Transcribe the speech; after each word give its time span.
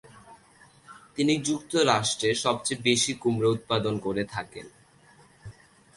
তিনি 1.15 1.33
যুক্তরাষ্ট্রে 1.41 2.29
সবচেয়ে 2.35 2.83
বেশি 2.83 3.11
কুমড়া 3.13 3.49
উৎপাদন 3.49 3.95
করে 3.97 4.23
থাকেন। 4.25 4.67